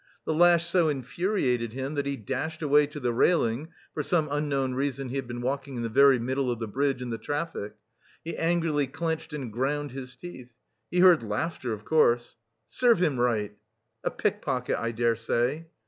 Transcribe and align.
The 0.25 0.33
lash 0.33 0.65
so 0.65 0.89
infuriated 0.89 1.73
him 1.73 1.93
that 1.93 2.07
he 2.07 2.17
dashed 2.17 2.63
away 2.63 2.87
to 2.87 2.99
the 2.99 3.13
railing 3.13 3.67
(for 3.93 4.01
some 4.01 4.29
unknown 4.31 4.73
reason 4.73 5.09
he 5.09 5.15
had 5.15 5.27
been 5.27 5.41
walking 5.43 5.75
in 5.75 5.83
the 5.83 5.89
very 5.89 6.17
middle 6.17 6.49
of 6.49 6.57
the 6.57 6.67
bridge 6.67 7.03
in 7.03 7.11
the 7.11 7.19
traffic). 7.19 7.75
He 8.25 8.35
angrily 8.35 8.87
clenched 8.87 9.31
and 9.31 9.53
ground 9.53 9.91
his 9.91 10.15
teeth. 10.15 10.53
He 10.89 11.01
heard 11.01 11.21
laughter, 11.21 11.71
of 11.71 11.85
course. 11.85 12.35
"Serves 12.67 12.99
him 13.03 13.19
right!" 13.19 13.55
"A 14.03 14.09
pickpocket 14.09 14.79
I 14.79 14.91
dare 14.91 15.15
say." 15.15 15.67